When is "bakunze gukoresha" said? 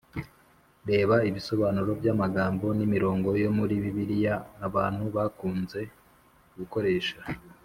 5.15-7.17